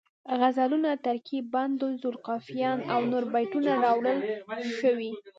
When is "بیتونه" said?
3.33-3.71